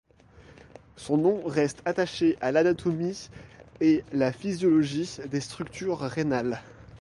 Son 0.95 1.17
nom 1.19 1.43
reste 1.45 1.83
attaché 1.85 2.35
à 2.41 2.51
l'anatomie 2.51 3.29
et 3.81 4.03
la 4.13 4.31
physiologie 4.33 5.19
des 5.29 5.41
structures 5.41 5.99
rénales. 5.99 6.59